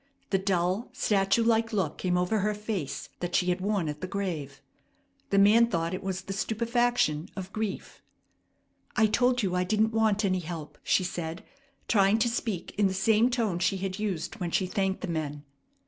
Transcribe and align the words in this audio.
The 0.31 0.39
dull, 0.39 0.89
statue 0.93 1.43
like 1.43 1.71
look 1.71 1.99
came 1.99 2.17
over 2.17 2.39
her 2.39 2.55
face 2.55 3.09
that 3.19 3.35
she 3.35 3.49
had 3.49 3.61
worn 3.61 3.87
at 3.87 4.01
the 4.01 4.07
grave. 4.07 4.59
The 5.29 5.37
man 5.37 5.67
thought 5.67 5.93
it 5.93 6.01
was 6.01 6.23
the 6.23 6.33
stupefaction 6.33 7.29
of 7.35 7.53
grief. 7.53 8.01
"I 8.95 9.05
told 9.05 9.43
you 9.43 9.53
I 9.53 9.63
didn't 9.63 9.91
want 9.91 10.25
any 10.25 10.39
help," 10.39 10.79
she 10.81 11.03
said, 11.03 11.43
trying 11.87 12.17
to 12.17 12.29
speak 12.29 12.73
in 12.79 12.87
the 12.87 12.95
same 12.95 13.29
tone 13.29 13.59
she 13.59 13.77
had 13.77 13.99
used 13.99 14.37
when 14.37 14.49
she 14.49 14.65
thanked 14.65 15.01
the 15.01 15.07
men. 15.07 15.43